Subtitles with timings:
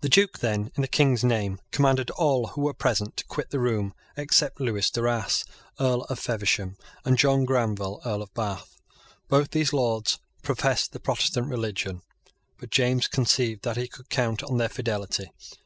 [0.00, 3.58] The Duke then, in the King's name, commanded all who were present to quit the
[3.60, 5.44] room, except Lewis Duras,
[5.78, 8.80] Earl of Feversham, and John Granville, Earl of Bath.
[9.28, 12.00] Both these Lords professed the Protestant religion;
[12.56, 15.30] but James conceived that he could count on their fidelity.